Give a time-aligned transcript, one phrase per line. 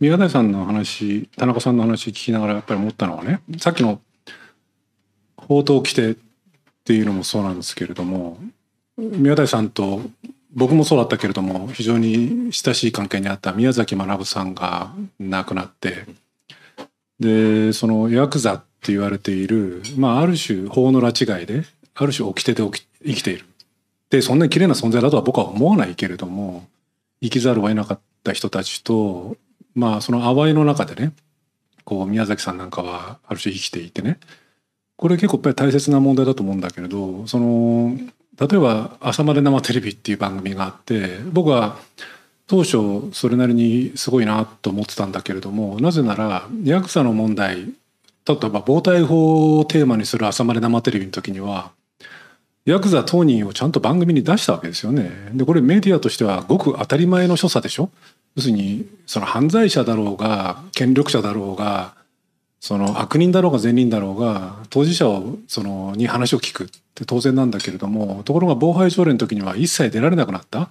[0.00, 4.00] 宮台さんの話田中さんの話聞きながらやっぱり思ったのはねさっきの
[5.36, 6.16] 報道規定っ
[6.84, 8.38] ていうのもそうなんですけれども
[8.96, 10.02] 宮台さんと
[10.54, 16.06] 僕もそうだったけれども非常に親しい関係にあった宮崎学さんが亡くなって
[17.20, 23.46] でそのヤクザって言われている、まあ、ある種法の拉致外である種掟で生きている。
[24.10, 26.66] でそんなに綺麗な存在だとは僕は思わないけれども
[27.20, 29.36] 生きざるを得なかった人たちと
[29.76, 31.12] まあその淡いの中でね
[31.84, 34.18] こう宮崎さんなんかはある種生きていてね
[34.96, 37.96] これ結構やっぱり大切な問題だと思うんだけれどその
[38.38, 41.78] 例えば「朝まで生テレビ」っていう番組があって僕は
[42.46, 47.56] 当初それなりにすごいなと思ってたんだけれどもなぜならヤクザの問題
[48.26, 51.70] 例えば防体法をテーマにする「朝まで生テレビ」の時には
[52.64, 55.30] ヤクザ当人をちゃんと番組に出したわけですよね。
[55.32, 57.90] でこれメディアとしてはごく当たり前の所作でしょ
[58.36, 61.94] 要するにその犯罪者だろうが権力者だろうが
[62.60, 70.70] その悪人だろうが善人だろうが当事者をそのに話を聞くって当然なんだけれどもところが防犯条例の時には一切出られなくなった。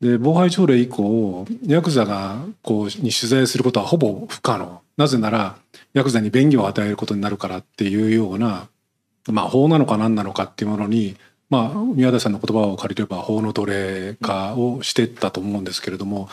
[0.00, 5.56] で防犯条例以降ヤクザがこうに取材することはほぼ不可能なぜなら
[5.94, 8.68] ヤクザに便宜を与えることになるからっていうような、
[9.28, 11.16] まあ、法なのか何なのかっていうものに、
[11.48, 16.28] まあ、宮台さんの言葉を借りれば法の奴隷化をしてったと思うんですけれども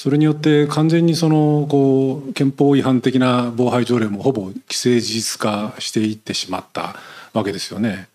[0.00, 6.96] それによって完全にそのこう憲法違反的な防犯条例もほぼ既成事実化していってしまった
[7.34, 8.08] わけですよね。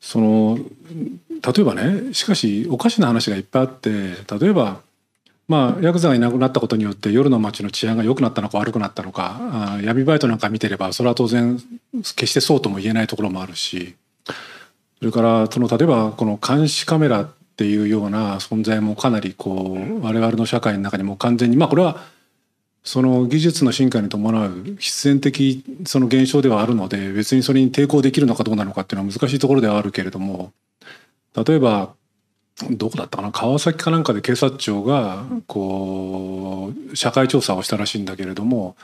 [0.00, 3.90] その例えばねしかしおかしな話がいっぱいあって
[4.38, 4.80] 例えば
[5.48, 11.60] まあヤクザがいなくなったことによって夜の街の治安が良くなったのか悪くなったのかあ闇バイトなんか見てればそれは当然
[12.14, 13.96] 決してそうとも言えないところもあるし
[15.00, 22.04] それからその例えばこの監視カメラっていうような存在もかなりこう我々の社会の中にも完全にまあこれは
[22.84, 30.52] その技術の進化に伴う必然的その現象ではあるので別にそれに抵抗できるのかどうなのかっていうのは難しいところではあるけれども
[31.34, 31.94] 例えば
[32.70, 38.76] どこだったかな川崎かなんかで警察庁がこう社会調査をしたらしいんだけれども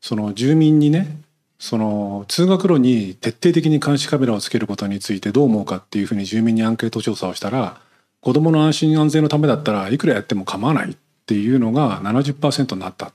[0.00, 1.16] その住民にね
[1.58, 7.80] その通学路に徹底的に監視カメラをつけることについてどう思うかっていうふうに住民にアンケート調査をしたら
[8.20, 13.12] 子どもの安心安全のためだったらいくらやっても構わないっていうのが70%になった。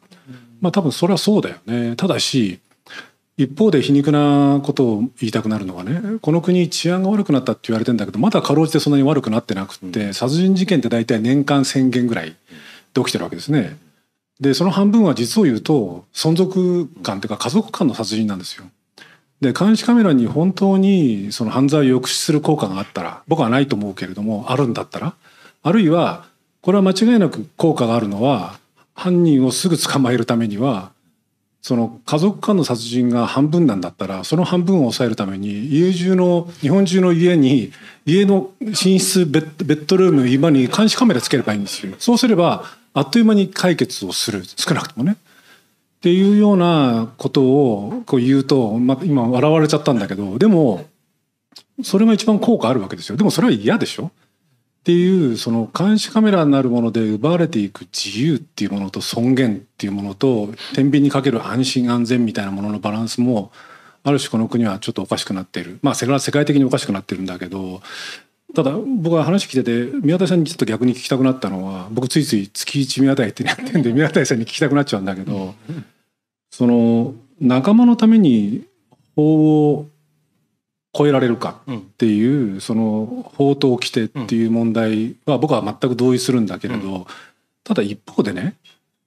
[0.61, 1.95] まあ多分それはそうだよね。
[1.95, 2.59] ただし
[3.37, 12.35] 一方で皮肉なことを言いたくなるのはねこの国治安が悪くなったって言われてんだけどまだかろうじてそんなに悪くなってなくって、殺人事件って大体年間1,000件ぐらい
[12.93, 13.77] で起きてるわけですね。
[14.39, 18.65] でその半分は実を言うと存続感というか家族間の殺人なんですよ。
[19.41, 25.13] で監視カメラに本当にその犯罪を抑止する効果があったら僕はないと思うけれどもあるんだったら
[25.63, 26.25] あるいは
[26.61, 28.57] これは間違いなく効果があるのは
[28.93, 30.91] 犯人をすぐ捕まえるためには
[31.61, 37.71] その家族間の殺人が半分なんだったらその半分を抑えるために家中の日本中の家に
[38.05, 41.95] 家の寝室ベッドルーム今に監視カメラつければいいんですよ。
[41.97, 45.17] そうすればあっという間に解決をする少なくともね。
[46.05, 50.85] っていうようなことをこう言うと、まあ、今笑われちゃったんだけどでも
[51.81, 53.17] それが一番効果あるわけですよ。
[53.17, 54.05] でもそれは嫌でしょ？
[54.05, 54.11] っ
[54.83, 63.51] ていうその監視カメラになるもので奪われていく自由っていうものと尊厳っていうものと天秤にかける安心安全みたいなもののバランスも
[64.03, 65.79] ある種この国はちょっとおかしくなっている。
[65.81, 67.81] まあ世界的におかしくなってるんだけど
[68.53, 75.55] ただ僕は話聞いてて宮台さんにちょっと逆に聞きたくなったのは僕ついつい月一宮台ってやってんで宮台さんに聞きたくなっちゃうんだけど
[76.55, 78.63] その仲間のために
[79.17, 79.87] 法を
[80.97, 87.05] 超えられるかっていう、うん、その法と規定っていう問題は僕は全く同意するんだけれど、うん、
[87.65, 88.55] ただ一方でね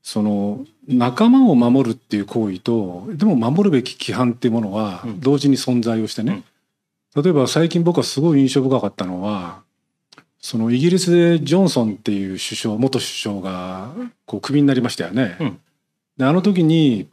[0.03, 6.45] その仲間を守るっていう行為とでも守るべき規範っていうものは同時に存在をしてね、
[7.17, 9.63] うん、例えば最近僕はすごい印象深かったのは
[10.39, 13.89] そのイギリスでジョンソンっていう首相元首相が
[14.27, 15.39] こうクビになりましたよね。
[16.19, 17.09] であの時に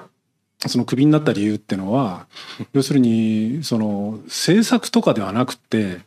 [0.67, 2.27] そのクビになった理由っていうのは
[2.73, 5.99] 要するにその政策とかではなくて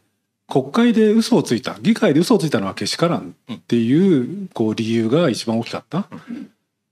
[0.48, 6.08] 国会で嘘をついた議会で嘘をついたのはけしからんっていうこう理由が一番大きかった。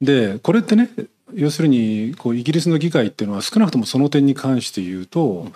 [0.00, 0.90] でこれってね
[1.32, 5.50] 要するにこうイギリスの議会っていうのは少なくともその点に関して言うと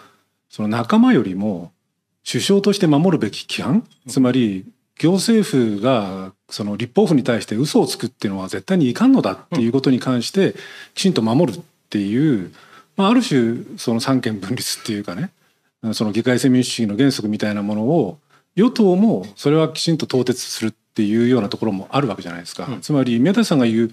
[0.49, 1.73] その仲間よりも
[2.29, 4.65] 首相として守るべき規範つまり
[4.99, 10.55] 行政府がその立法府に対して嘘をつくっていうのは絶対にいかんのだっていうことに関して
[10.95, 12.53] きちんと守るていう、
[12.97, 15.31] まあ、ある種その三権分立っていうかね
[15.93, 18.19] その議会制民主主義の原則みたいなものを
[18.57, 22.67] 与党もそれはきちんと統徹するっていうようなところもあるわけじゃないですか。
[22.67, 23.91] うん、つまり宮田さんが言う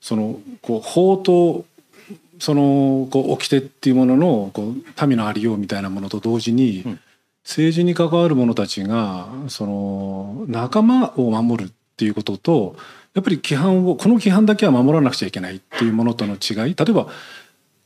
[0.00, 1.64] そのこう法と
[2.38, 7.00] そのこう掟っていうもののこう民のありようみたいなものと同時に、うん、
[7.44, 12.76] 政治に関わる者たちがその仲間を守るっていうことと
[13.16, 16.74] やっぱり規範をこの規範だけは守らなくちゃいけないっていうものとの違い。
[16.74, 17.08] 例えば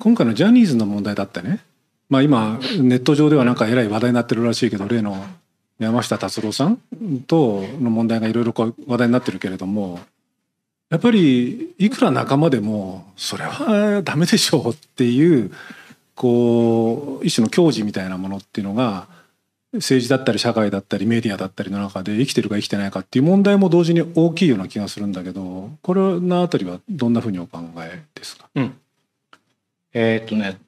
[0.00, 1.60] 今回のジャニーズの問題だってね。
[2.08, 5.24] まあ今ネット上ではなんかえらい話題になってるらしいけど例の
[5.78, 6.78] 山下達郎さん
[7.28, 8.52] との問題がいろいろ
[8.88, 10.00] 話題になってるけれども
[10.90, 15.52] やっぱりいくら仲間でもそれはダメでしょうっていう
[16.16, 19.06] こう一種の矜持みたいなものっていうのが
[19.72, 28.76] 政治だったり社会だったりメディアだったりの中で生きてるか生きてないかっていう問題も同時に大きいような気がするんだけどこれのあたりはどんなふうにお考えですか、うん、
[29.94, 30.58] えー、っとね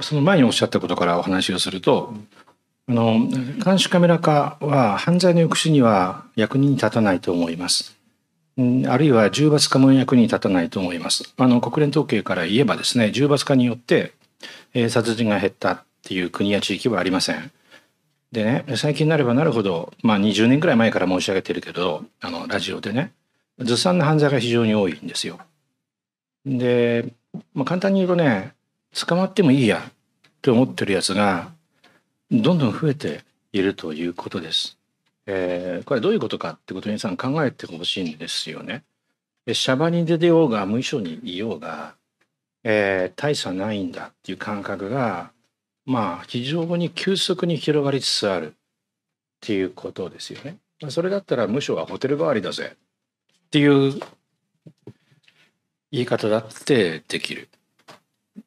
[0.00, 2.14] その前におっしゃったことからお話をすると、
[2.88, 3.26] あの
[3.64, 7.96] 監視カメラ化は犯罪の抑止には役に立たないと思います。
[8.88, 11.32] あるいは重罰化も役に立たないと思います。
[11.36, 14.12] あの国連統計から言えばですね、重罰化によって、
[14.74, 17.50] えー、殺人が減ったっていう国や地域はありません。
[18.32, 23.12] でね、最近なればなるほど、まあ20年くらい前から申し上げてるけど、あのラジオでね、
[23.58, 25.38] ずさんな犯罪が非常に多いんですよ。
[26.44, 27.12] で、
[27.54, 28.54] まあ、簡単に言うとね、
[28.94, 29.92] 捕まってもいいやっ
[30.42, 31.50] て思ってるやつが、
[32.30, 34.78] どんどん増えているということです。
[35.26, 38.84] えー、これどういうことかってことにさん考えてほしいんですよね。
[39.52, 41.94] シャバに出てようが無遺書にいようが、
[42.64, 45.30] えー、大差ないんだっていう感覚が
[45.88, 48.50] まあ非常に急速に広がりつつあるっ
[49.40, 50.58] ていうことですよね。
[50.90, 53.98] それだったら無償はホテル代わりだぜっていう
[55.90, 57.48] 言い方だってできる。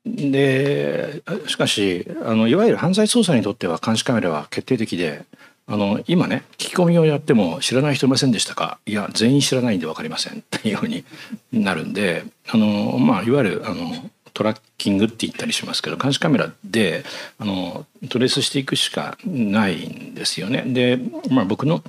[0.05, 5.25] でしかしあのいわゆる犯罪捜査にとっては監視カメラは決定的で
[5.65, 8.79] あの今ね聞き込みをやっても知らない人いませんでしたか？
[8.85, 11.03] いや全員知らないんで分かりませんっていうふうに
[11.51, 13.91] なるんであの、まあ、いわゆるあの
[14.33, 17.03] トラッキングって言ったりしますけど監視カメラで
[17.37, 20.63] あのトレースしていくしかないんですよね。
[20.65, 20.99] で、
[21.29, 21.83] まあ、僕の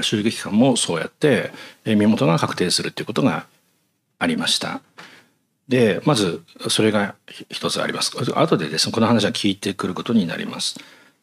[0.00, 1.52] 襲撃官もそうやって
[1.84, 3.46] 身元が確定するっていうことが
[4.18, 4.80] ありました。
[5.68, 7.14] でまずそれが
[7.50, 8.12] 一つあります。
[8.34, 10.78] 後でですねこの話は聞いてくることになります。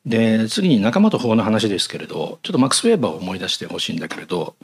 [0.05, 4.55] で次に仲間と法の話ですけれどちょっとマックス・ウェーバーを思い出してほしいんだけれど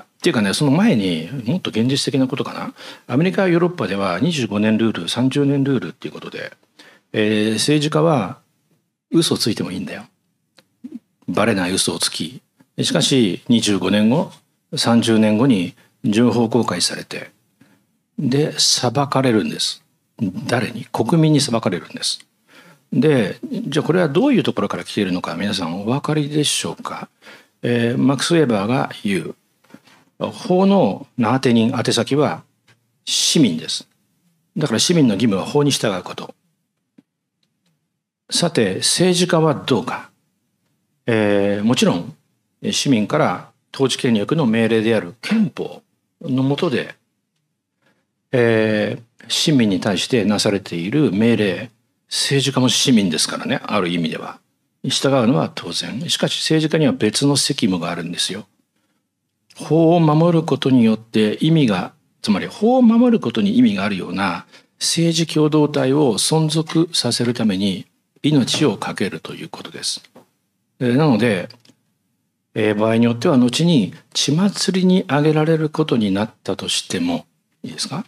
[0.00, 2.72] っていうかねその前にもっと現実的なことかな。
[3.08, 6.52] アメリカヨーロッパでは25年ルール30年ルールっていうことで、
[7.12, 8.38] えー、政治家は
[9.10, 10.04] 嘘をついてもいいんだよ。
[11.28, 12.40] バレない嘘をつき。
[12.80, 14.32] しかし25年後
[14.72, 15.74] 30年後に
[16.04, 17.30] 情報公開されて
[18.18, 19.84] で裁かれるんです。
[20.46, 20.86] 誰に？
[20.86, 22.26] 国民に裁かれるんです。
[22.94, 27.08] でじゃあこれはどういうところから来ているのか皆さんお分かりでしょうか、
[27.62, 29.34] えー、マックス・ウェーバーが言う。
[30.20, 32.44] 法の名当て人宛先は
[33.04, 33.88] 市民です。
[34.56, 36.34] だから市民の義務は法に従うこと。
[38.30, 40.10] さて政治家はどうか、
[41.06, 42.14] えー、もちろん
[42.70, 45.82] 市民から統治権力の命令である憲法
[46.22, 46.94] の下で、
[48.30, 51.70] えー、市民に対してなされている命令。
[52.08, 54.38] 政治家も市民ですからねある意味では。
[54.84, 56.08] 従うのは当然。
[56.10, 58.46] しかし政治家には別の責務があるんですよ。
[59.56, 64.46] 法を守ることによって意味がつまり法を守ることに意味があるような
[64.78, 67.86] 政治共同体を存続させるために
[68.22, 70.02] 命を懸けるということです。
[70.78, 71.48] なので、
[72.76, 77.26] 場合によっては後に血祭りに挙げられることになったとしても
[77.64, 78.04] いいですか？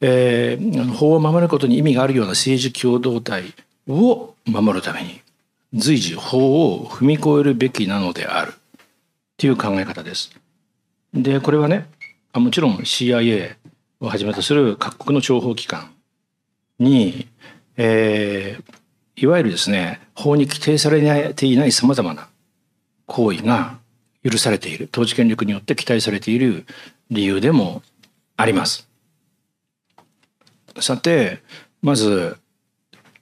[0.00, 3.54] えー、法を守ることに意味があるような政治共同体
[3.88, 5.20] を守るために
[5.72, 8.52] 随時法を踏み越えるべきなのである。
[9.38, 10.30] という考え方です。
[11.14, 11.86] でこれはね
[12.34, 13.56] もちろん CIA
[14.00, 15.90] をはじめとする各国の諜報機関
[16.78, 17.26] に、
[17.76, 22.28] えー、いわゆるですね法に規定されていないさまざまな
[23.06, 23.78] 行為が
[24.24, 24.88] 許されている。
[24.92, 26.66] 統治権力によって期待されている
[27.10, 27.82] 理由でも
[28.36, 28.88] あります。
[30.80, 31.42] さて
[31.82, 32.36] まず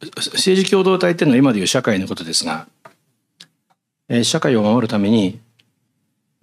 [0.00, 2.68] 政治共同体っていうのは今でいう社会のことですが、
[4.08, 5.40] え社会を守るために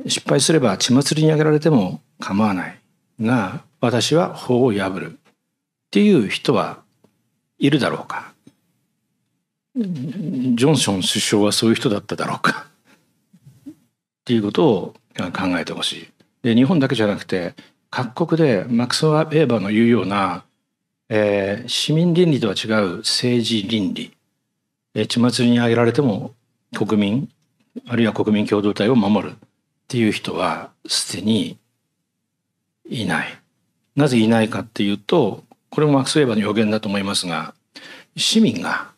[0.06, 2.80] 失敗すれば血祭りにあげられても構わない
[3.22, 5.18] が私は法を破るっ
[5.92, 6.82] ていう人は
[7.58, 8.34] いるだろうか
[9.76, 12.68] ジョンソン首相はそういう人だっただろうか
[13.70, 13.74] っ
[14.26, 16.08] ていうことを考えてほしい。
[16.42, 17.54] で日本だけじゃなくて
[17.90, 20.44] 各国でマクス・ウェーバーの言うような
[21.10, 24.12] えー、市民倫理とは違う政治倫理、
[24.94, 26.34] えー、血祭りに挙げられても
[26.76, 27.30] 国民
[27.88, 29.36] あるいは国民共同体を守るっ
[29.88, 31.58] ていう人はすでに
[32.90, 33.40] いない。
[33.96, 37.54] なぜいないかっていうとこれもマクス・ウェーバーの予言だと思いますが
[38.16, 38.92] 市民が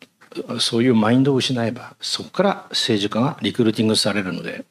[0.58, 4.64] そういうマインドを失えばそこから政治家がリクルーティングされるので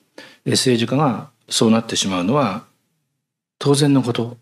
[0.45, 2.63] 政治家がそうなってしまうのは
[3.59, 4.37] 当然のこと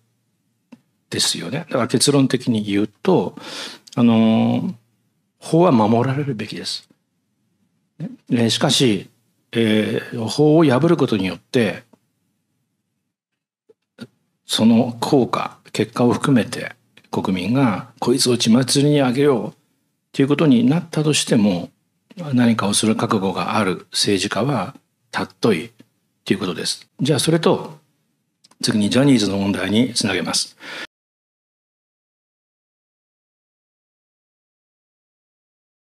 [1.10, 3.36] ですよねだから結論的に言うと
[3.96, 4.76] あの
[5.40, 6.90] 法は守られるべきです。
[8.30, 9.10] ね、しかし、
[9.52, 11.84] えー、法を破ることによって
[14.46, 16.74] その効果結果を含めて
[17.10, 19.54] 国民がこいつを血祭りにあげよう
[20.12, 21.70] ということになったとしても
[22.34, 24.76] 何かをする覚悟がある政治家は
[25.12, 25.72] たっとい
[26.26, 26.88] ということです。
[27.00, 27.80] じゃあそれと
[28.62, 30.56] 次にジャニーズの問題につなげます。